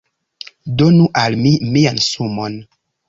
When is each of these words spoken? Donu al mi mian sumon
Donu 0.79 1.05
al 1.23 1.37
mi 1.43 1.51
mian 1.77 2.03
sumon 2.07 2.57